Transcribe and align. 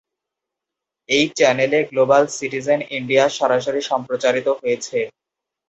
এই 1.09 1.25
চ্যানেলে 1.37 1.79
"global 1.91 2.23
citizen 2.37 2.79
India" 2.97 3.25
সরাসরি 3.37 3.81
সম্প্রচারিত 3.91 4.47
হয়েছে। 4.59 4.97